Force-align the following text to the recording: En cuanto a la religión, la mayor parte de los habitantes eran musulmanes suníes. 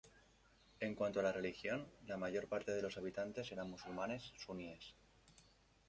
En 0.79 0.95
cuanto 0.95 1.19
a 1.19 1.21
la 1.21 1.31
religión, 1.31 1.87
la 2.07 2.17
mayor 2.17 2.47
parte 2.47 2.71
de 2.71 2.81
los 2.81 2.97
habitantes 2.97 3.51
eran 3.51 3.69
musulmanes 3.69 4.33
suníes. 4.35 4.95